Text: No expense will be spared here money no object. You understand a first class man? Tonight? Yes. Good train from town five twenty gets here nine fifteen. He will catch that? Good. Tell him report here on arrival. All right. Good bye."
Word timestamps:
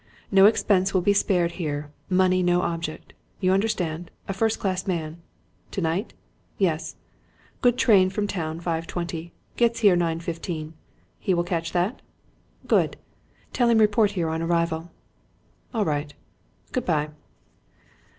No 0.31 0.47
expense 0.47 0.95
will 0.95 1.01
be 1.01 1.13
spared 1.13 1.51
here 1.61 1.91
money 2.09 2.41
no 2.41 2.63
object. 2.63 3.13
You 3.39 3.51
understand 3.51 4.09
a 4.27 4.33
first 4.33 4.57
class 4.57 4.87
man? 4.87 5.21
Tonight? 5.69 6.15
Yes. 6.57 6.95
Good 7.61 7.77
train 7.77 8.09
from 8.09 8.25
town 8.25 8.61
five 8.61 8.87
twenty 8.87 9.31
gets 9.57 9.81
here 9.81 9.95
nine 9.95 10.19
fifteen. 10.19 10.73
He 11.19 11.35
will 11.35 11.43
catch 11.43 11.71
that? 11.73 12.01
Good. 12.65 12.97
Tell 13.53 13.69
him 13.69 13.77
report 13.77 14.13
here 14.13 14.29
on 14.29 14.41
arrival. 14.41 14.89
All 15.71 15.85
right. 15.85 16.15
Good 16.71 16.85
bye." 16.85 17.11